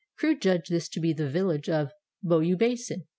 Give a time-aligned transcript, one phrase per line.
[0.17, 1.91] Crewe judged this to be the village of
[2.23, 3.03] Beaubassin.